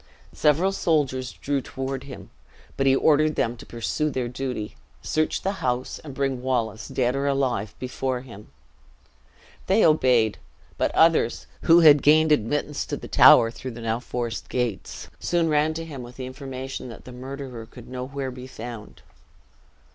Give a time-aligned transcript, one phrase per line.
[0.33, 2.31] Several soldiers drew toward him;
[2.75, 7.15] but he ordered them to pursue their duty, search the house, and bring Wallace, dead
[7.15, 8.49] or alive, before him.
[9.67, 10.39] They obeyed;
[10.75, 15.47] but others, who had gained admittance to the tower through the now forced gates, soon
[15.49, 19.03] ran to him with information that the murderer could nowhere be found.